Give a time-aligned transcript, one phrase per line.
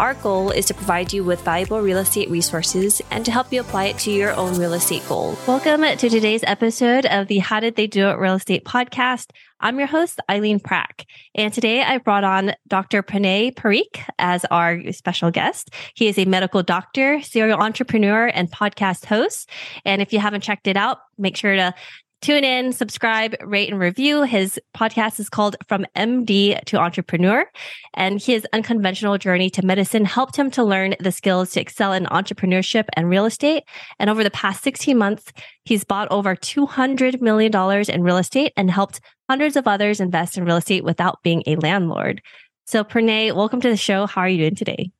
[0.00, 3.60] Our goal is to provide you with valuable real estate resources and to help you
[3.60, 5.36] apply it to your own real estate goal.
[5.46, 9.26] Welcome to today's episode of the How Did They Do It Real Estate podcast.
[9.60, 11.04] I'm your host, Eileen Prack.
[11.34, 13.02] And today I brought on Dr.
[13.02, 15.68] Pranay Parikh as our special guest.
[15.92, 19.50] He is a medical doctor, serial entrepreneur, and podcast host.
[19.84, 21.74] And if you haven't checked it out, make sure to
[22.20, 24.24] Tune in, subscribe, rate, and review.
[24.24, 27.46] His podcast is called From MD to Entrepreneur,
[27.94, 32.04] and his unconventional journey to medicine helped him to learn the skills to excel in
[32.04, 33.64] entrepreneurship and real estate.
[33.98, 35.32] And over the past 16 months,
[35.64, 40.44] he's bought over $200 million in real estate and helped hundreds of others invest in
[40.44, 42.20] real estate without being a landlord.
[42.66, 44.06] So, Pranay, welcome to the show.
[44.06, 44.90] How are you doing today?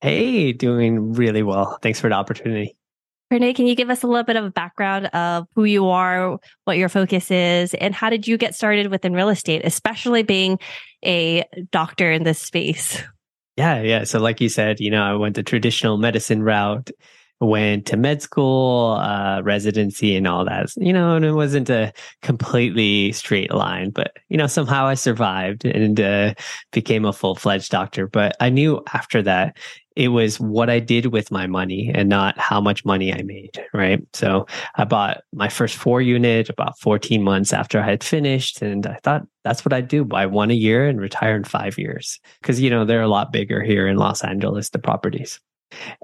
[0.00, 1.78] Hey, doing really well.
[1.82, 2.74] Thanks for the opportunity.
[3.30, 6.38] Pranay, can you give us a little bit of a background of who you are,
[6.64, 10.58] what your focus is, and how did you get started within real estate, especially being
[11.04, 13.02] a doctor in this space?
[13.56, 14.04] Yeah, yeah.
[14.04, 16.90] So, like you said, you know, I went the traditional medicine route,
[17.40, 20.70] went to med school, uh, residency, and all that.
[20.76, 25.64] You know, and it wasn't a completely straight line, but you know, somehow I survived
[25.64, 26.34] and uh,
[26.72, 28.06] became a full fledged doctor.
[28.06, 29.56] But I knew after that
[29.96, 33.62] it was what I did with my money and not how much money I made,
[33.74, 34.00] right?
[34.12, 38.62] So I bought my first four unit about 14 months after I had finished.
[38.62, 41.76] And I thought that's what I'd do buy one a year and retire in five
[41.76, 42.20] years.
[42.42, 45.40] Cause, you know, they're a lot bigger here in Los Angeles, the properties.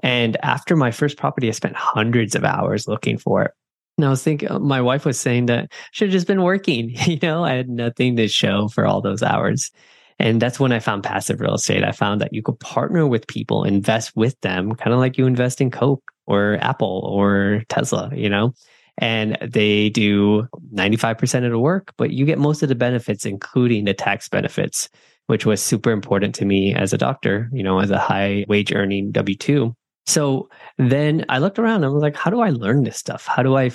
[0.03, 3.51] And after my first property, I spent hundreds of hours looking for it.
[3.97, 6.43] And I was thinking, uh, my wife was saying that I should have just been
[6.43, 6.95] working.
[7.07, 9.71] You know, I had nothing to show for all those hours.
[10.19, 11.83] And that's when I found passive real estate.
[11.83, 15.27] I found that you could partner with people, invest with them, kind of like you
[15.27, 18.53] invest in Coke or Apple or Tesla, you know?
[18.97, 23.85] And they do 95% of the work, but you get most of the benefits, including
[23.85, 24.89] the tax benefits,
[25.27, 28.73] which was super important to me as a doctor, you know, as a high wage
[28.73, 29.75] earning W 2.
[30.07, 33.27] So then I looked around I was like, how do I learn this stuff?
[33.27, 33.71] How do I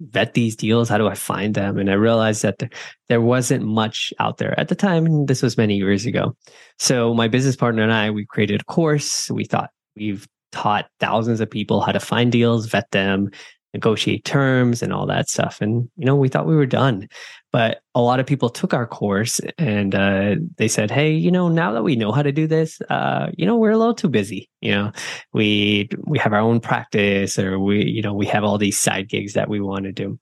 [0.00, 0.88] vet these deals?
[0.88, 1.78] How do I find them?
[1.78, 2.62] And I realized that
[3.08, 5.26] there, wasn't much out there at the time.
[5.26, 6.36] This was many years ago.
[6.78, 9.30] So my business partner and I, we created a course.
[9.30, 13.30] We thought we've taught thousands of people how to find deals, vet them,
[13.74, 15.60] negotiate terms and all that stuff.
[15.60, 17.08] And, you know, we thought we were done.
[17.52, 21.48] But a lot of people took our course and uh, they said, hey, you know,
[21.48, 24.08] now that we know how to do this, uh, you know, we're a little too
[24.08, 24.50] busy.
[24.60, 24.92] You know,
[25.32, 29.08] we we have our own practice or we, you know, we have all these side
[29.08, 30.18] gigs that we want to do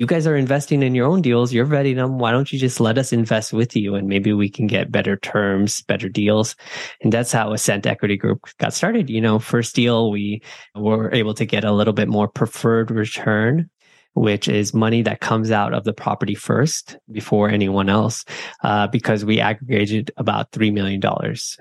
[0.00, 1.52] you guys are investing in your own deals.
[1.52, 2.18] You're vetting them.
[2.18, 5.18] Why don't you just let us invest with you and maybe we can get better
[5.18, 6.56] terms, better deals?
[7.02, 9.10] And that's how Ascent Equity Group got started.
[9.10, 10.40] You know, first deal, we
[10.74, 13.68] were able to get a little bit more preferred return
[14.14, 18.24] which is money that comes out of the property first before anyone else,
[18.64, 21.00] uh, because we aggregated about $3 million.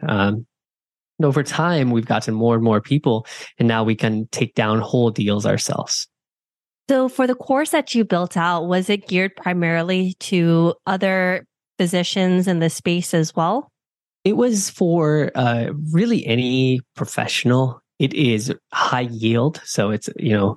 [0.07, 0.47] Um,
[1.21, 3.27] over time, we've gotten more and more people,
[3.59, 6.07] and now we can take down whole deals ourselves.
[6.89, 11.45] So, for the course that you built out, was it geared primarily to other
[11.77, 13.71] physicians in the space as well?
[14.23, 17.83] It was for uh, really any professional.
[17.99, 19.61] It is high yield.
[19.65, 20.55] So, it's, you know,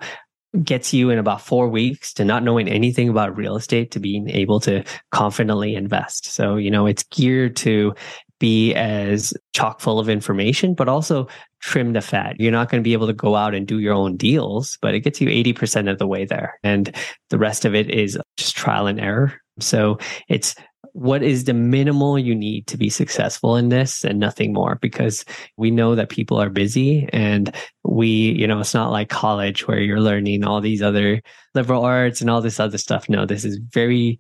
[0.63, 4.31] gets you in about four weeks to not knowing anything about real estate to being
[4.31, 6.33] able to confidently invest.
[6.33, 7.95] So, you know, it's geared to
[8.43, 11.29] be as chock full of information, but also
[11.61, 12.35] trim the fat.
[12.41, 14.97] You're not going to be able to go out and do your own deals, but
[14.97, 16.59] it gets you 80% of the way there.
[16.65, 16.93] And
[17.31, 19.33] the rest of it is just trial and error.
[19.61, 19.99] So
[20.29, 20.57] it's
[20.93, 25.25] what is the minimal you need to be successful in this and nothing more because
[25.57, 27.55] we know that people are busy and
[27.85, 31.23] we you know it's not like college where you're learning all these other
[31.55, 34.19] liberal arts and all this other stuff no this is very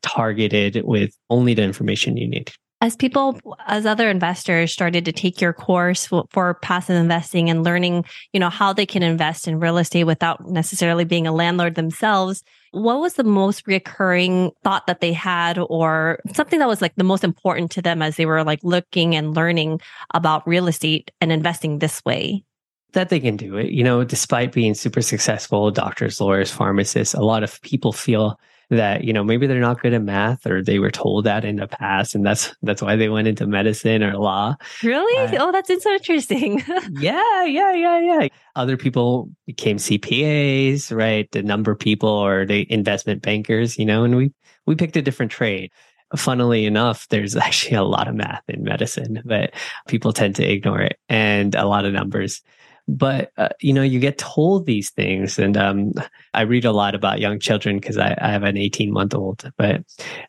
[0.00, 5.40] targeted with only the information you need as people as other investors started to take
[5.40, 9.78] your course for, passive investing and learning you know how they can invest in real
[9.78, 12.42] estate without necessarily being a landlord themselves
[12.72, 17.04] what was the most recurring thought that they had or something that was like the
[17.04, 19.80] most important to them as they were like looking and learning
[20.14, 22.44] about real estate and investing this way?
[22.92, 23.70] That they can do it.
[23.70, 28.38] You know despite being super successful doctors lawyers pharmacists a lot of people feel
[28.70, 31.56] that you know maybe they're not good at math or they were told that in
[31.56, 34.54] the past and that's that's why they went into medicine or law.
[34.82, 35.36] Really?
[35.36, 36.62] Uh, oh that's so interesting.
[36.90, 38.28] Yeah yeah yeah yeah.
[38.56, 41.30] Other people became cpas right?
[41.30, 44.32] The number of people or the investment bankers you know and we
[44.66, 45.70] we picked a different trade.
[46.16, 49.52] Funnily enough, there's actually a lot of math in medicine, but
[49.86, 52.42] people tend to ignore it and a lot of numbers
[52.88, 55.92] but uh, you know you get told these things and um,
[56.34, 59.48] i read a lot about young children because I, I, have an 18 month old
[59.58, 59.82] but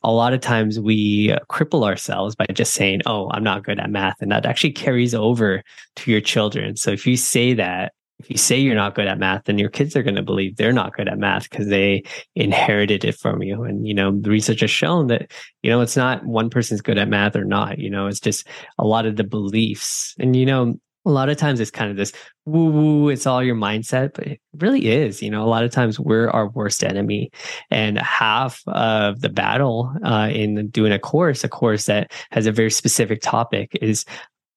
[0.03, 3.89] a lot of times we cripple ourselves by just saying oh i'm not good at
[3.89, 5.63] math and that actually carries over
[5.95, 9.17] to your children so if you say that if you say you're not good at
[9.17, 12.03] math, then your kids are going to believe they're not good at math because they
[12.35, 13.63] inherited it from you.
[13.63, 15.31] And, you know, the research has shown that,
[15.63, 18.45] you know, it's not one person's good at math or not, you know, it's just
[18.77, 20.15] a lot of the beliefs.
[20.19, 22.11] And, you know, a lot of times it's kind of this
[22.45, 25.21] woo woo, it's all your mindset, but it really is.
[25.21, 27.31] You know, a lot of times we're our worst enemy.
[27.71, 32.51] And half of the battle uh, in doing a course, a course that has a
[32.51, 34.05] very specific topic, is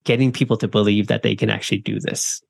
[0.04, 2.42] getting people to believe that they can actually do this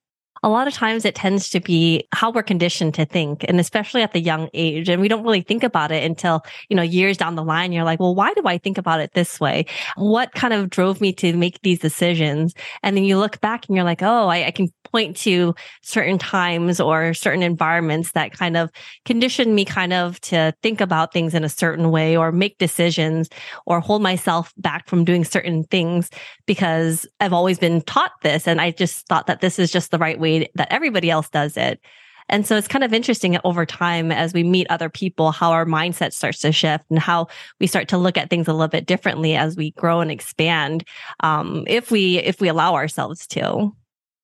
[0.42, 4.02] a lot of times it tends to be how we're conditioned to think and especially
[4.02, 7.16] at the young age and we don't really think about it until you know years
[7.16, 9.64] down the line you're like well why do i think about it this way
[9.96, 13.76] what kind of drove me to make these decisions and then you look back and
[13.76, 18.56] you're like oh i, I can point to certain times or certain environments that kind
[18.56, 18.70] of
[19.04, 23.28] conditioned me kind of to think about things in a certain way or make decisions
[23.66, 26.10] or hold myself back from doing certain things
[26.46, 28.46] because I've always been taught this.
[28.46, 31.56] And I just thought that this is just the right way that everybody else does
[31.56, 31.81] it.
[32.29, 35.67] And so it's kind of interesting over time as we meet other people, how our
[35.67, 37.26] mindset starts to shift and how
[37.61, 40.84] we start to look at things a little bit differently as we grow and expand.
[41.20, 43.75] Um, if we, if we allow ourselves to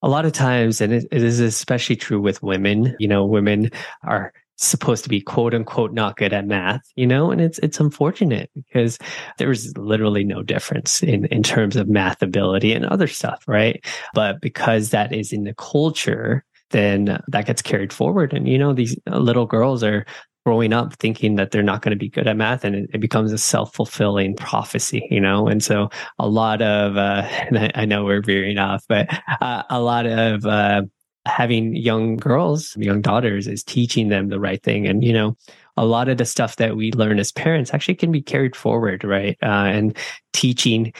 [0.01, 3.71] a lot of times, and it, it is especially true with women, you know, women
[4.05, 7.81] are supposed to be quote unquote not good at math, you know, and it's it's
[7.81, 8.99] unfortunate because
[9.39, 13.85] there's literally no difference in in terms of math ability and other stuff, right?
[14.15, 18.33] But because that is in the culture, then that gets carried forward.
[18.33, 20.05] And you know, these little girls are
[20.45, 23.01] growing up thinking that they're not going to be good at math and it, it
[23.01, 28.05] becomes a self-fulfilling prophecy you know and so a lot of uh, I, I, know
[28.05, 29.09] we're veering off but
[29.43, 30.83] uh, a lot of uh,
[31.29, 35.37] having young girls young daughters is teaching them the right thing and you know
[35.77, 39.05] a lot of the stuff that we learn as parents actually can be carried forward
[39.05, 39.97] right uh, and
[40.33, 40.93] teaching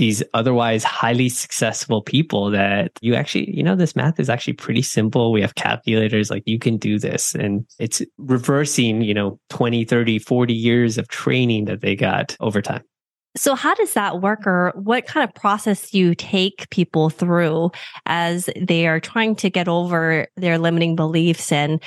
[0.00, 4.80] these otherwise highly successful people that you actually, you know, this math is actually pretty
[4.80, 5.30] simple.
[5.30, 7.34] We have calculators, like you can do this.
[7.34, 12.62] And it's reversing, you know, 20, 30, 40 years of training that they got over
[12.62, 12.82] time.
[13.36, 17.70] So, how does that work, or what kind of process you take people through
[18.06, 21.80] as they are trying to get over their limiting beliefs and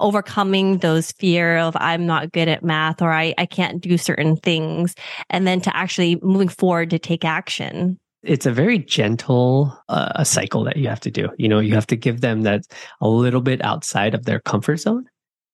[0.00, 4.36] overcoming those fear of I'm not good at math or I, I can't do certain
[4.36, 4.94] things,
[5.30, 7.98] and then to actually moving forward to take action?
[8.24, 11.28] it's a very gentle uh, cycle that you have to do.
[11.38, 12.62] You know, you have to give them that
[13.00, 15.06] a little bit outside of their comfort zone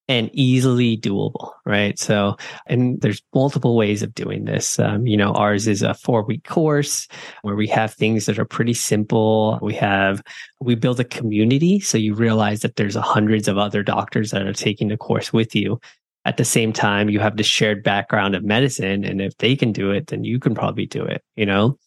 [0.09, 1.99] and easily doable, right?
[1.99, 2.37] So,
[2.67, 4.79] and there's multiple ways of doing this.
[4.79, 7.09] Um, you know, ours is a four week course
[7.43, 9.59] where we have things that are pretty simple.
[9.63, 10.23] We have,
[10.61, 11.81] we build a community.
[11.81, 15.55] So you realize that there's hundreds of other doctors that are taking the course with
[15.55, 15.81] you.
[16.27, 19.05] At the same time, you have the shared background of medicine.
[19.05, 21.79] And if they can do it, then you can probably do it, you know?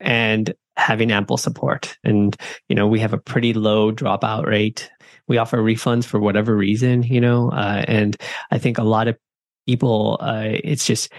[0.00, 1.96] And having ample support.
[2.04, 2.36] And,
[2.68, 4.90] you know, we have a pretty low dropout rate
[5.28, 8.16] we offer refunds for whatever reason, you know, uh, and
[8.50, 9.16] I think a lot of
[9.66, 11.12] people, uh, it's just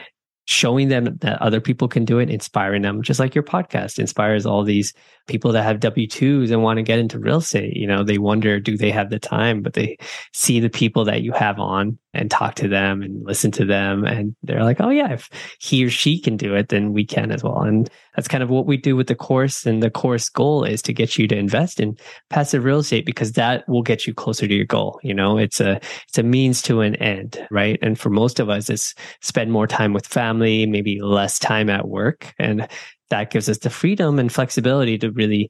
[0.45, 4.45] showing them that other people can do it, inspiring them, just like your podcast inspires
[4.45, 4.93] all these
[5.27, 7.75] people that have W 2s and want to get into real estate.
[7.75, 9.61] You know, they wonder, do they have the time?
[9.61, 9.97] But they
[10.33, 14.03] see the people that you have on and talk to them and listen to them.
[14.05, 17.31] And they're like, oh, yeah, if he or she can do it, then we can
[17.31, 17.61] as well.
[17.61, 19.65] And that's kind of what we do with the course.
[19.65, 21.97] And the course goal is to get you to invest in
[22.29, 24.99] passive real estate because that will get you closer to your goal.
[25.03, 27.77] You know, it's a, it's a means to an end, right?
[27.81, 31.87] And for most of us, it's spend more time with family, maybe less time at
[31.87, 32.33] work.
[32.39, 32.67] And
[33.09, 35.49] that gives us the freedom and flexibility to really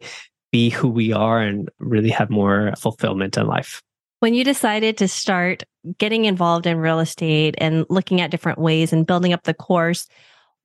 [0.51, 3.81] be who we are and really have more fulfillment in life.
[4.19, 5.63] When you decided to start
[5.99, 10.07] getting involved in real estate and looking at different ways and building up the course,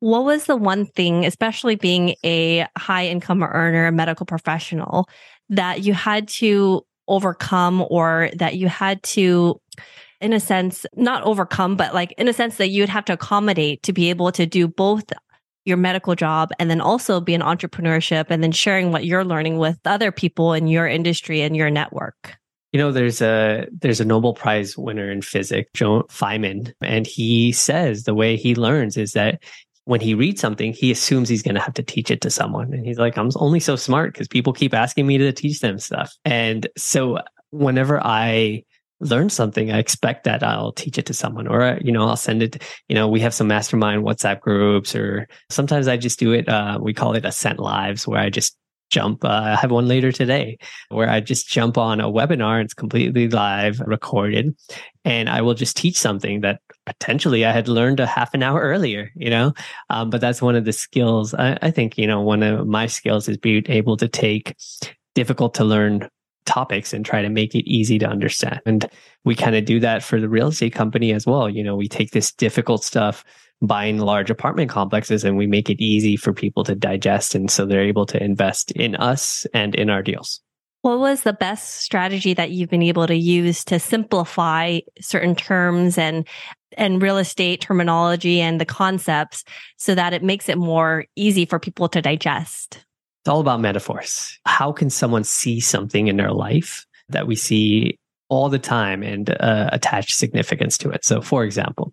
[0.00, 5.08] what was the one thing, especially being a high income earner, a medical professional,
[5.50, 9.60] that you had to overcome or that you had to
[10.20, 13.82] in a sense, not overcome, but like in a sense that you'd have to accommodate
[13.82, 15.04] to be able to do both
[15.64, 19.58] your medical job and then also be an entrepreneurship and then sharing what you're learning
[19.58, 22.38] with other people in your industry and your network?
[22.72, 27.52] You know, there's a there's a Nobel Prize winner in physics, Joe Feynman, and he
[27.52, 29.42] says the way he learns is that
[29.84, 32.72] when he reads something, he assumes he's going to have to teach it to someone,
[32.72, 35.78] and he's like, "I'm only so smart because people keep asking me to teach them
[35.78, 37.18] stuff." And so,
[37.50, 38.64] whenever I
[39.02, 42.42] learn something, I expect that I'll teach it to someone or, you know, I'll send
[42.42, 46.48] it, you know, we have some mastermind WhatsApp groups or sometimes I just do it.
[46.48, 48.56] Uh, we call it Ascent Lives where I just
[48.92, 49.24] jump.
[49.24, 50.58] Uh, I have one later today
[50.90, 52.62] where I just jump on a webinar.
[52.62, 54.54] It's completely live, recorded,
[55.04, 58.60] and I will just teach something that potentially I had learned a half an hour
[58.60, 59.10] earlier.
[59.16, 59.54] You know,
[59.90, 61.34] um, but that's one of the skills.
[61.34, 64.54] I, I think you know one of my skills is being able to take
[65.14, 66.08] difficult to learn
[66.44, 68.60] topics and try to make it easy to understand.
[68.66, 68.88] And
[69.24, 71.48] we kind of do that for the real estate company as well.
[71.48, 73.24] You know, we take this difficult stuff
[73.62, 77.34] buying large apartment complexes and we make it easy for people to digest.
[77.34, 80.40] And so they're able to invest in us and in our deals.
[80.82, 85.96] What was the best strategy that you've been able to use to simplify certain terms
[85.96, 86.26] and
[86.76, 89.44] and real estate terminology and the concepts
[89.76, 92.84] so that it makes it more easy for people to digest?
[93.22, 94.40] It's all about metaphors.
[94.44, 97.98] How can someone see something in their life that we see
[98.32, 101.04] all the time and uh, attach significance to it.
[101.04, 101.92] So, for example,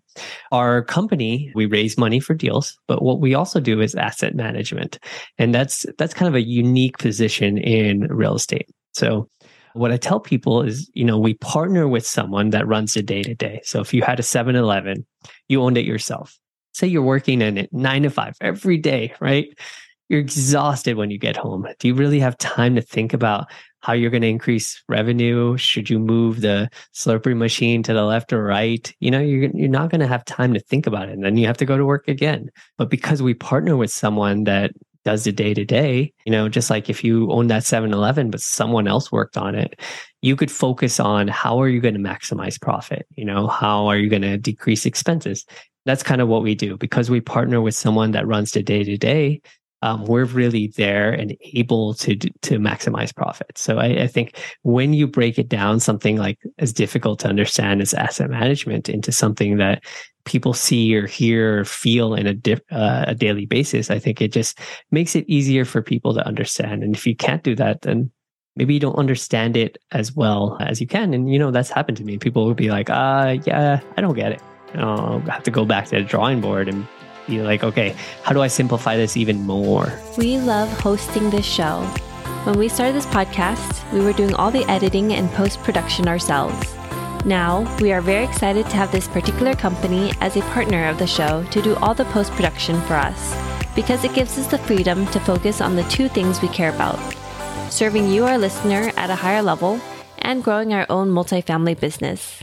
[0.52, 4.98] our company we raise money for deals, but what we also do is asset management,
[5.36, 8.70] and that's that's kind of a unique position in real estate.
[8.94, 9.28] So,
[9.74, 13.22] what I tell people is, you know, we partner with someone that runs the day
[13.22, 13.60] to day.
[13.62, 15.04] So, if you had a 7-Eleven,
[15.48, 16.38] you owned it yourself.
[16.72, 19.48] Say you're working in it nine to five every day, right?
[20.08, 21.66] You're exhausted when you get home.
[21.78, 23.48] Do you really have time to think about
[23.80, 25.56] how you're going to increase revenue.
[25.56, 28.92] Should you move the Slurpee machine to the left or right?
[29.00, 31.12] You know, you're, you're not going to have time to think about it.
[31.12, 32.50] And then you have to go to work again.
[32.76, 34.72] But because we partner with someone that
[35.04, 38.30] does the day to day, you know, just like if you own that 7 Eleven,
[38.30, 39.80] but someone else worked on it,
[40.22, 43.06] you could focus on how are you going to maximize profit?
[43.16, 45.46] You know, how are you going to decrease expenses?
[45.86, 48.84] That's kind of what we do because we partner with someone that runs the day
[48.84, 49.40] to day
[49.82, 53.62] um, we're really there and able to to maximize profits.
[53.62, 57.80] So I, I, think when you break it down, something like as difficult to understand
[57.80, 59.82] as asset management into something that
[60.24, 64.32] people see or hear or feel in a, uh, a daily basis, I think it
[64.32, 64.58] just
[64.90, 66.82] makes it easier for people to understand.
[66.82, 68.10] And if you can't do that, then
[68.56, 71.14] maybe you don't understand it as well as you can.
[71.14, 72.18] And you know that's happened to me.
[72.18, 74.42] People will be like, "Uh, yeah, I don't get it."
[74.74, 76.86] I'll have to go back to the drawing board and
[77.26, 79.92] be like, okay, how do I simplify this even more?
[80.16, 81.82] We love hosting this show.
[82.44, 86.74] When we started this podcast, we were doing all the editing and post production ourselves.
[87.24, 91.06] Now, we are very excited to have this particular company as a partner of the
[91.06, 93.36] show to do all the post production for us
[93.74, 96.98] because it gives us the freedom to focus on the two things we care about
[97.70, 99.80] serving you, our listener, at a higher level
[100.18, 102.42] and growing our own multifamily business.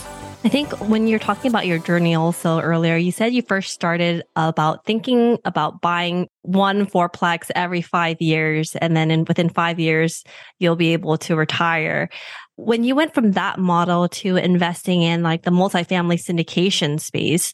[0.43, 4.23] I think when you're talking about your journey also earlier, you said you first started
[4.35, 8.75] about thinking about buying one fourplex every five years.
[8.75, 10.23] And then in, within five years,
[10.57, 12.09] you'll be able to retire.
[12.55, 17.53] When you went from that model to investing in like the multifamily syndication space,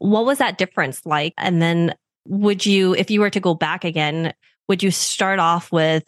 [0.00, 1.34] what was that difference like?
[1.38, 1.94] And then
[2.26, 4.34] would you, if you were to go back again,
[4.66, 6.02] would you start off with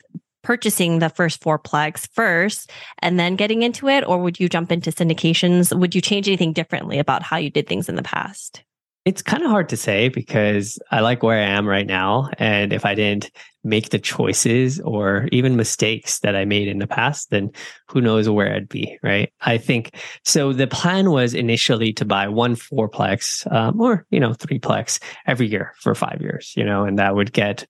[0.46, 4.06] purchasing the first fourplex first and then getting into it?
[4.06, 5.76] Or would you jump into syndications?
[5.76, 8.62] Would you change anything differently about how you did things in the past?
[9.04, 12.30] It's kind of hard to say because I like where I am right now.
[12.38, 13.32] And if I didn't
[13.64, 17.50] make the choices or even mistakes that I made in the past, then
[17.88, 19.32] who knows where I'd be, right?
[19.40, 20.52] I think so.
[20.52, 25.74] The plan was initially to buy one fourplex um, or, you know, threeplex every year
[25.80, 27.66] for five years, you know, and that would get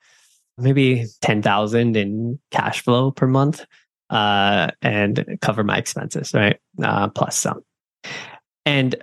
[0.58, 3.64] maybe 10,000 in cash flow per month
[4.10, 6.58] uh, and cover my expenses, right?
[6.82, 7.62] Uh, plus some.
[8.64, 8.96] And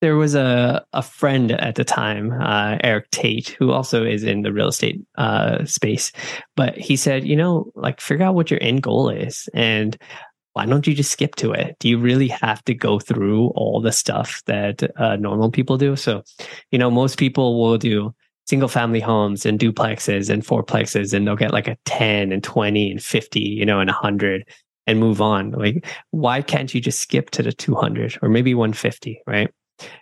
[0.00, 4.42] there was a, a friend at the time, uh, Eric Tate, who also is in
[4.42, 6.12] the real estate uh, space.
[6.56, 9.48] But he said, you know, like figure out what your end goal is.
[9.54, 9.96] And
[10.52, 11.76] why don't you just skip to it?
[11.80, 15.96] Do you really have to go through all the stuff that uh, normal people do?
[15.96, 16.22] So,
[16.70, 18.14] you know, most people will do
[18.48, 22.90] single family homes and duplexes and fourplexes and they'll get like a 10 and 20
[22.90, 24.48] and 50 you know and 100
[24.86, 25.50] and move on.
[25.50, 29.50] Like why can't you just skip to the 200 or maybe 150 right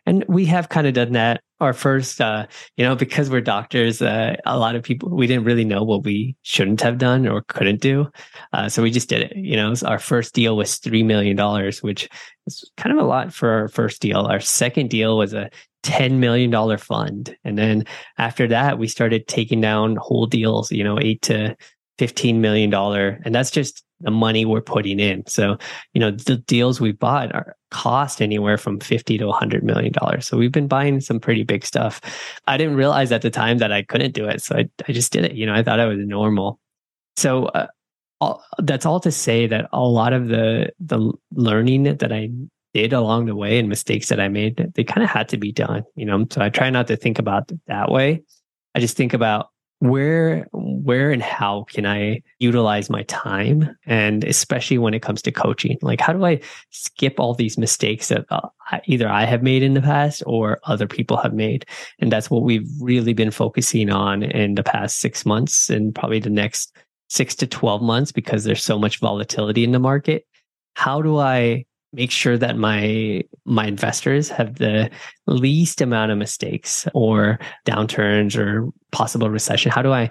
[0.04, 1.42] And we have kind of done that.
[1.59, 5.45] Our first, uh, you know, because we're doctors, uh, a lot of people, we didn't
[5.45, 8.09] really know what we shouldn't have done or couldn't do.
[8.52, 9.37] Uh, so we just did it.
[9.37, 11.37] You know, our first deal was $3 million,
[11.80, 12.11] which
[12.47, 14.26] is kind of a lot for our first deal.
[14.26, 15.49] Our second deal was a
[15.83, 17.35] $10 million fund.
[17.45, 17.85] And then
[18.18, 21.56] after that, we started taking down whole deals, you know, eight to
[21.99, 22.75] $15 million.
[22.75, 25.26] And that's just the money we're putting in.
[25.26, 25.56] So,
[25.94, 30.26] you know, the deals we bought are cost anywhere from 50 to 100 million dollars.
[30.26, 32.00] So we've been buying some pretty big stuff.
[32.46, 34.42] I didn't realize at the time that I couldn't do it.
[34.42, 35.32] So I, I just did it.
[35.32, 36.60] You know, I thought I was normal.
[37.16, 37.66] So uh,
[38.20, 42.30] all, that's all to say that a lot of the the learning that I
[42.74, 45.52] did along the way and mistakes that I made, they kind of had to be
[45.52, 46.26] done, you know.
[46.30, 48.22] So I try not to think about that way.
[48.74, 49.48] I just think about
[49.80, 53.76] where where and how can i utilize my time?
[53.85, 56.40] And especially when it comes to coaching like how do i
[56.71, 58.49] skip all these mistakes that uh,
[58.87, 61.66] either i have made in the past or other people have made?
[61.99, 66.21] And that's what we've really been focusing on in the past 6 months and probably
[66.21, 66.75] the next
[67.09, 70.26] 6 to 12 months because there's so much volatility in the market.
[70.75, 74.90] How do i make sure that my my investors have the
[75.26, 79.72] least amount of mistakes or downturns or possible recession.
[79.72, 80.10] How do i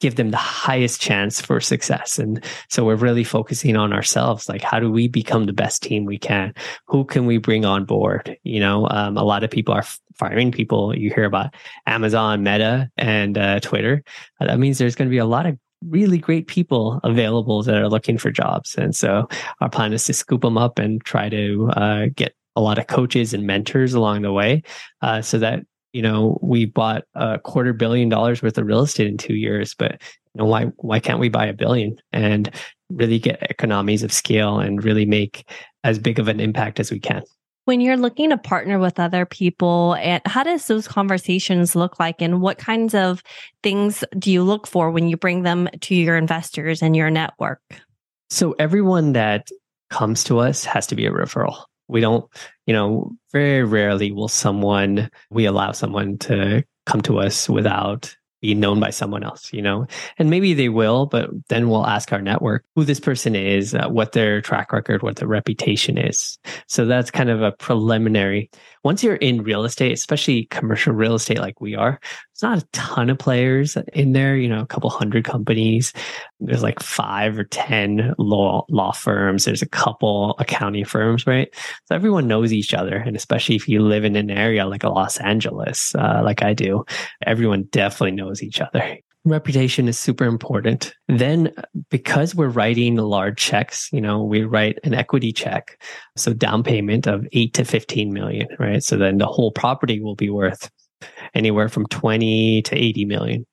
[0.00, 2.18] give them the highest chance for success?
[2.18, 4.48] And so we're really focusing on ourselves.
[4.48, 6.52] Like how do we become the best team we can?
[6.88, 8.36] Who can we bring on board?
[8.42, 9.86] You know um, a lot of people are
[10.16, 10.96] firing people.
[10.98, 11.54] You hear about
[11.86, 14.02] amazon meta and uh, twitter.
[14.40, 15.56] That means there's going to be a lot of
[15.88, 18.74] really great people available that are looking for jobs.
[18.76, 19.28] And so
[19.60, 22.86] our plan is to scoop them up and try to uh, get a lot of
[22.86, 24.62] coaches and mentors along the way
[25.00, 25.60] uh, so that
[25.92, 29.74] you know we bought a quarter billion dollars worth of real estate in two years
[29.74, 29.92] but
[30.34, 32.50] you know why why can't we buy a billion and
[32.90, 35.50] really get economies of scale and really make
[35.84, 37.22] as big of an impact as we can
[37.64, 42.20] when you're looking to partner with other people, and how does those conversations look like,
[42.20, 43.22] and what kinds of
[43.62, 47.60] things do you look for when you bring them to your investors and your network?
[48.30, 49.48] So everyone that
[49.90, 51.64] comes to us has to be a referral.
[51.88, 52.24] We don't,
[52.66, 58.54] you know, very rarely will someone we allow someone to come to us without be
[58.54, 59.86] known by someone else, you know?
[60.18, 63.88] And maybe they will, but then we'll ask our network who this person is, uh,
[63.88, 66.38] what their track record, what their reputation is.
[66.66, 68.50] So that's kind of a preliminary.
[68.82, 72.00] Once you're in real estate, especially commercial real estate like we are,
[72.32, 75.92] there's not a ton of players in there, you know, a couple hundred companies.
[76.40, 79.44] There's like five or 10 law, law firms.
[79.44, 81.54] There's a couple accounting firms, right?
[81.86, 82.96] So everyone knows each other.
[82.96, 86.84] And especially if you live in an area like Los Angeles, uh, like I do,
[87.26, 90.94] everyone definitely knows each other reputation is super important.
[91.08, 91.52] Then,
[91.90, 95.80] because we're writing large checks, you know, we write an equity check.
[96.16, 98.82] So, down payment of eight to 15 million, right?
[98.82, 100.70] So, then the whole property will be worth
[101.34, 103.46] anywhere from 20 to 80 million.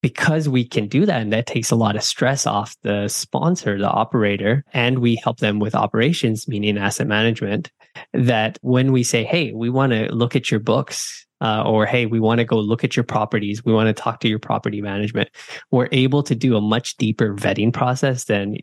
[0.00, 3.76] Because we can do that, and that takes a lot of stress off the sponsor,
[3.78, 7.72] the operator, and we help them with operations, meaning asset management.
[8.12, 12.06] That when we say, Hey, we want to look at your books, uh, or hey,
[12.06, 14.80] we want to go look at your properties, we want to talk to your property
[14.80, 15.28] management,
[15.70, 18.56] we're able to do a much deeper vetting process than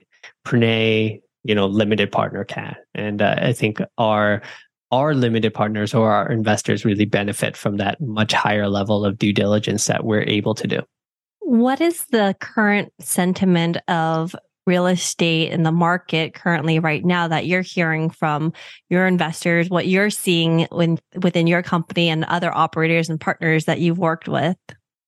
[0.45, 2.75] Pranay, you know, limited partner can.
[2.93, 4.41] And uh, I think our
[4.91, 9.34] our limited partners or our investors really benefit from that much higher level of due
[9.34, 10.82] diligence that we're able to do.
[11.39, 17.45] What is the current sentiment of real estate in the market currently right now that
[17.45, 18.52] you're hearing from
[18.89, 23.80] your investors, what you're seeing when, within your company and other operators and partners that
[23.80, 24.58] you've worked with?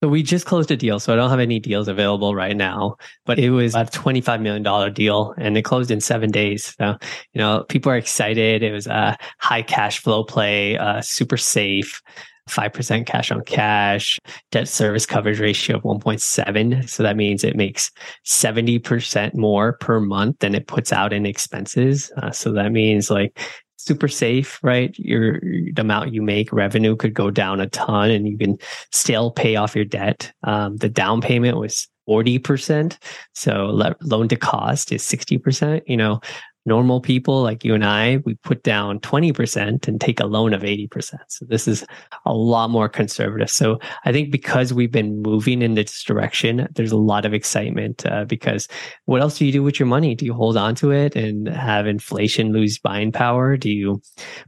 [0.01, 0.99] So we just closed a deal.
[0.99, 4.93] So I don't have any deals available right now, but it was a $25 million
[4.93, 6.75] deal and it closed in seven days.
[6.79, 6.97] So,
[7.33, 8.61] you know, people are excited.
[8.61, 12.01] It was a high cash flow play, uh, super safe.
[12.49, 14.19] 5% cash on cash,
[14.51, 16.89] debt service coverage ratio of 1.7.
[16.89, 17.91] So that means it makes
[18.25, 22.09] 70% more per month than it puts out in expenses.
[22.15, 23.37] Uh, so that means like
[23.77, 24.93] super safe, right?
[24.97, 28.57] Your the amount you make revenue could go down a ton and you can
[28.91, 30.31] still pay off your debt.
[30.43, 32.97] Um, the down payment was 40%.
[33.33, 35.81] So le- loan to cost is 60%.
[35.87, 36.21] You know,
[36.67, 40.61] normal people like you and I, we put down 20% and take a loan of
[40.61, 41.15] 80%.
[41.29, 41.85] So this is
[42.25, 43.49] a lot more conservative.
[43.49, 48.05] So I think because we've been moving in this direction, there's a lot of excitement
[48.05, 48.67] uh, because
[49.05, 50.13] what else do you do with your money?
[50.13, 53.55] Do you hold on to it and have inflation lose buying power?
[53.55, 54.01] Do you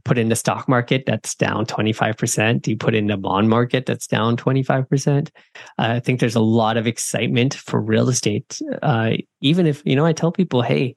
[0.04, 2.62] put in the stock market that's down 25%?
[2.62, 5.28] Do you put in the bond market that's down 25%?
[5.28, 5.28] Uh,
[5.78, 8.60] I think there's a lot of excitement for real estate.
[8.82, 10.96] Uh, even if, you know, I tell people, hey,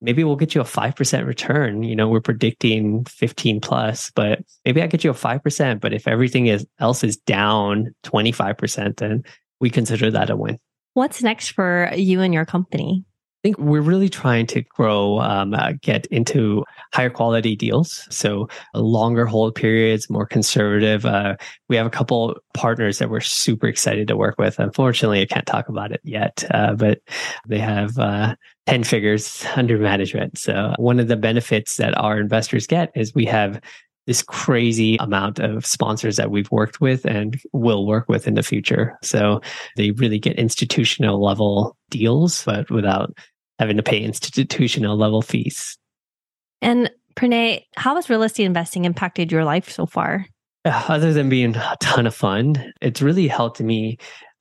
[0.00, 1.82] maybe we'll get you a 5% return.
[1.82, 5.80] You know, we're predicting 15 plus, but maybe I get you a 5%.
[5.80, 9.22] But if everything is, else is down 25%, then
[9.60, 10.58] we consider that a win.
[10.94, 13.04] What's next for you and your company?
[13.40, 18.06] I think we're really trying to grow, um, uh, get into higher quality deals.
[18.10, 21.06] So longer hold periods, more conservative.
[21.06, 21.36] Uh,
[21.70, 24.58] we have a couple partners that we're super excited to work with.
[24.58, 27.00] Unfortunately, I can't talk about it yet, uh, but
[27.48, 28.34] they have uh,
[28.66, 30.36] 10 figures under management.
[30.36, 33.58] So one of the benefits that our investors get is we have
[34.06, 38.42] this crazy amount of sponsors that we've worked with and will work with in the
[38.42, 38.98] future.
[39.02, 39.40] So
[39.76, 43.16] they really get institutional level deals, but without
[43.60, 45.76] having to pay institutional level fees.
[46.62, 50.26] And Pranay, how has real estate investing impacted your life so far?
[50.64, 53.98] Other than being a ton of fun, it's really helped me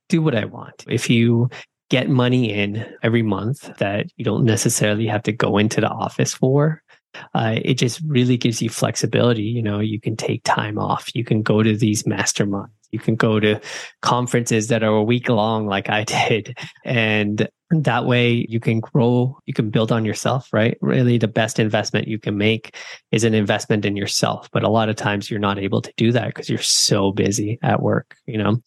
[0.07, 0.85] do what I want.
[0.87, 1.49] If you
[1.89, 6.33] get money in every month that you don't necessarily have to go into the office
[6.33, 6.81] for,
[7.33, 9.43] uh, it just really gives you flexibility.
[9.43, 11.13] You know, you can take time off.
[11.13, 12.69] You can go to these masterminds.
[12.91, 13.59] You can go to
[14.01, 16.57] conferences that are a week long, like I did.
[16.85, 20.77] And that way you can grow, you can build on yourself, right?
[20.81, 22.75] Really, the best investment you can make
[23.11, 24.49] is an investment in yourself.
[24.51, 27.59] But a lot of times you're not able to do that because you're so busy
[27.61, 28.61] at work, you know?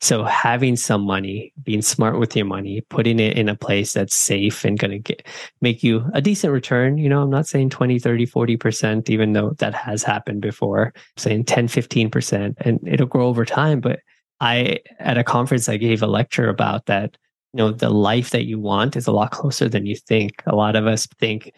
[0.00, 4.14] So having some money, being smart with your money, putting it in a place that's
[4.14, 5.26] safe and going to get
[5.60, 6.98] make you a decent return.
[6.98, 11.02] You know, I'm not saying 20, 30, 40%, even though that has happened before, I'm
[11.16, 13.80] saying 10, 15%, and it'll grow over time.
[13.80, 14.00] But
[14.40, 17.16] I, at a conference, I gave a lecture about that.
[17.54, 20.42] You know, the life that you want is a lot closer than you think.
[20.46, 21.52] A lot of us think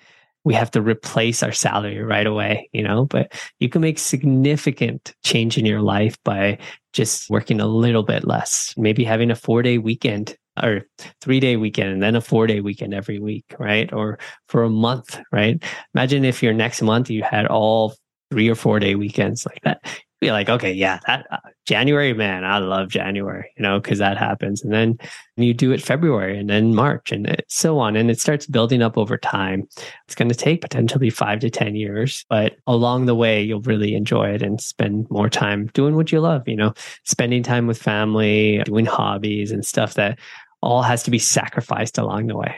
[0.45, 5.15] we have to replace our salary right away, you know, but you can make significant
[5.23, 6.59] change in your life by
[6.93, 10.87] just working a little bit less, maybe having a four day weekend or
[11.21, 13.93] three day weekend and then a four day weekend every week, right?
[13.93, 15.63] Or for a month, right?
[15.95, 17.95] Imagine if your next month you had all
[18.31, 19.83] three or four day weekends like that
[20.21, 24.19] be like, okay, yeah, that uh, January, man, I love January, you know, because that
[24.19, 24.63] happens.
[24.63, 24.99] And then
[25.37, 27.97] you do it February and then March and it, so on.
[27.97, 29.67] And it starts building up over time.
[30.07, 33.95] It's going to take potentially five to 10 years, but along the way, you'll really
[33.95, 37.81] enjoy it and spend more time doing what you love, you know, spending time with
[37.81, 40.19] family, doing hobbies and stuff that
[40.63, 42.55] all has to be sacrificed along the way.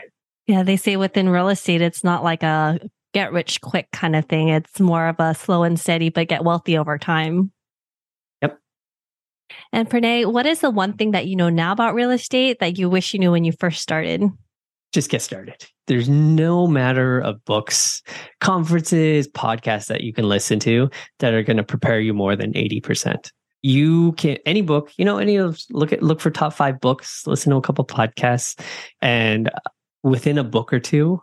[0.47, 2.81] Yeah, they say within real estate, it's not like a
[3.13, 4.49] get rich quick kind of thing.
[4.49, 7.52] It's more of a slow and steady, but get wealthy over time.
[9.71, 12.77] And Pranay, what is the one thing that you know now about real estate that
[12.77, 14.23] you wish you knew when you first started?
[14.93, 15.65] Just get started.
[15.87, 18.01] There's no matter of books,
[18.39, 20.89] conferences, podcasts that you can listen to
[21.19, 23.31] that are going to prepare you more than 80%.
[23.63, 27.25] You can any book, you know, any of look at look for top five books,
[27.25, 28.59] listen to a couple podcasts,
[29.01, 29.69] and uh,
[30.03, 31.21] within a book or two,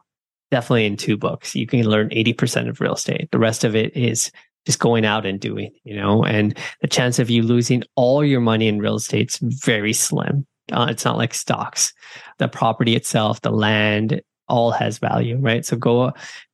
[0.50, 1.54] definitely in two books.
[1.54, 3.28] You can learn 80% of real estate.
[3.30, 4.32] The rest of it is
[4.66, 8.40] just going out and doing, you know, and the chance of you losing all your
[8.40, 10.46] money in real estate is very slim.
[10.72, 11.92] Uh, it's not like stocks.
[12.38, 15.64] The property itself, the land, all has value, right?
[15.64, 16.12] So go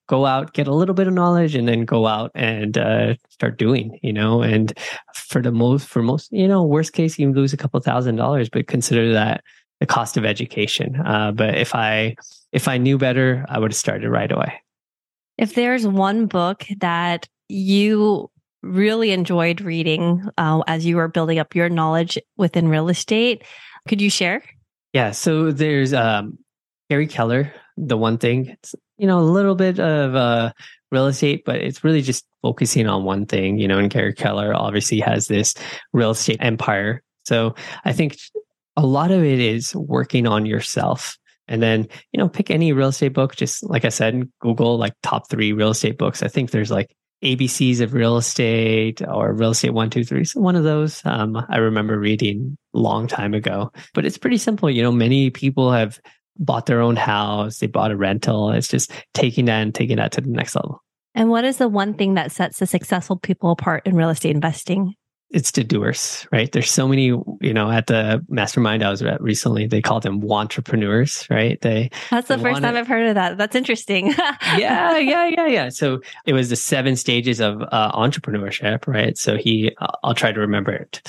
[0.08, 3.58] go out, get a little bit of knowledge, and then go out and uh, start
[3.58, 4.42] doing, you know.
[4.42, 4.72] And
[5.14, 8.48] for the most, for most, you know, worst case, you lose a couple thousand dollars,
[8.48, 9.42] but consider that
[9.80, 10.96] the cost of education.
[11.04, 12.14] Uh, but if I
[12.52, 14.62] if I knew better, I would have started right away.
[15.38, 18.30] If there's one book that you
[18.62, 23.44] really enjoyed reading uh, as you were building up your knowledge within real estate,
[23.88, 24.42] could you share?
[24.92, 25.12] Yeah.
[25.12, 26.38] So there's um,
[26.90, 27.52] Gary Keller.
[27.76, 30.52] The one thing, it's you know a little bit of uh,
[30.90, 33.58] real estate, but it's really just focusing on one thing.
[33.58, 35.54] You know, and Gary Keller obviously has this
[35.92, 37.02] real estate empire.
[37.24, 37.54] So
[37.84, 38.16] I think
[38.76, 42.88] a lot of it is working on yourself and then you know pick any real
[42.88, 46.50] estate book just like i said google like top three real estate books i think
[46.50, 50.64] there's like abcs of real estate or real estate one two three so one of
[50.64, 53.72] those um, i remember reading a long time ago.
[53.94, 56.00] But it's pretty simple you know many people have
[56.38, 60.12] bought their own house they bought a rental it's just taking that and taking that
[60.12, 60.82] to the next level.
[61.14, 64.34] And what is the one thing that sets the successful people apart in real estate
[64.34, 64.94] investing
[65.36, 66.50] it's the doers, right?
[66.50, 70.22] There's so many, you know, at the mastermind I was at recently, they called them
[70.22, 71.60] wantrepreneurs, right?
[71.60, 73.36] They That's the they first wanna, time I've heard of that.
[73.36, 74.06] That's interesting.
[74.56, 75.68] yeah, yeah, yeah, yeah.
[75.68, 79.18] So it was the seven stages of uh, entrepreneurship, right?
[79.18, 81.02] So he, I'll try to remember it.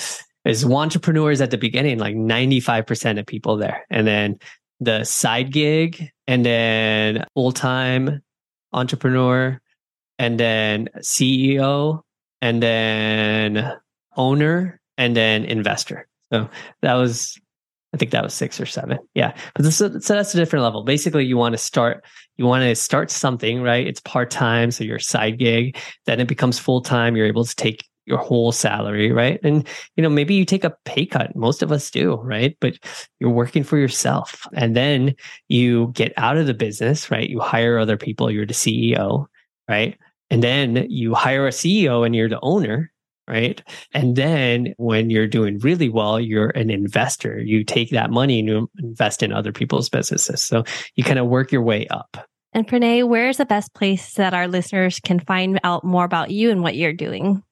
[0.43, 3.85] Is wantrepreneurs at the beginning, like 95% of people there.
[3.89, 4.39] And then
[4.81, 8.21] the side gig, and then full time
[8.73, 9.61] entrepreneur,
[10.19, 12.01] and then CEO,
[12.41, 13.77] and then
[14.17, 16.07] owner and then investor.
[16.31, 16.49] So
[16.81, 17.39] that was
[17.93, 18.99] I think that was six or seven.
[19.13, 19.35] Yeah.
[19.55, 20.83] But this, so that's a different level.
[20.83, 22.03] Basically, you want to start,
[22.35, 23.87] you want to start something, right?
[23.87, 24.71] It's part time.
[24.71, 27.15] So your side gig, then it becomes full time.
[27.15, 29.39] You're able to take your whole salary, right?
[29.43, 31.35] And, you know, maybe you take a pay cut.
[31.35, 32.57] Most of us do, right?
[32.59, 32.77] But
[33.19, 34.45] you're working for yourself.
[34.53, 35.15] And then
[35.47, 37.29] you get out of the business, right?
[37.29, 38.29] You hire other people.
[38.29, 39.27] You're the CEO,
[39.69, 39.97] right?
[40.29, 42.91] And then you hire a CEO and you're the owner
[43.27, 43.61] right?
[43.93, 47.39] And then when you're doing really well, you're an investor.
[47.39, 50.41] You take that money and you invest in other people's businesses.
[50.41, 50.63] So
[50.95, 52.17] you kind of work your way up.
[52.53, 56.49] And Pranay, where's the best place that our listeners can find out more about you
[56.49, 57.43] and what you're doing?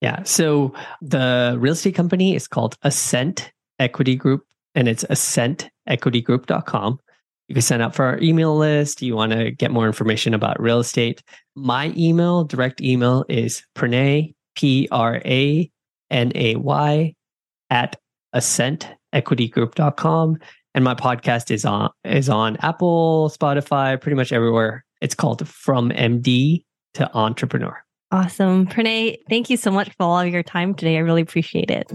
[0.00, 0.22] Yeah.
[0.24, 7.00] So the real estate company is called Ascent Equity Group and it's ascentequitygroup.com.
[7.48, 9.02] You can sign up for our email list.
[9.02, 11.22] You want to get more information about real estate.
[11.54, 15.70] My email, direct email is pranay, P R A
[16.10, 17.14] N A Y
[17.70, 17.96] at
[18.34, 20.38] ascentequitygroup.com.
[20.76, 24.84] And my podcast is on is on Apple, Spotify, pretty much everywhere.
[25.00, 26.64] It's called From MD
[26.94, 27.84] to Entrepreneur.
[28.10, 28.66] Awesome.
[28.66, 30.96] Pranay, thank you so much for all of your time today.
[30.96, 31.92] I really appreciate it.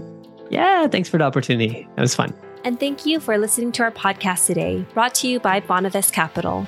[0.50, 1.88] Yeah, thanks for the opportunity.
[1.96, 2.34] It was fun.
[2.64, 6.66] And thank you for listening to our podcast today, brought to you by Bonavest Capital.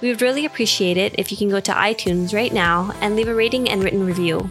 [0.00, 3.28] We would really appreciate it if you can go to iTunes right now and leave
[3.28, 4.50] a rating and written review.